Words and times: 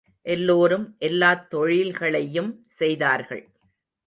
எல்லோரும், 0.25 0.95
எல்லாத் 0.99 1.49
தொழில்களையும் 1.49 2.63
செய்தார்கள். 2.65 3.43